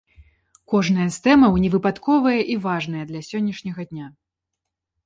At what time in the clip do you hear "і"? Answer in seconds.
2.55-2.59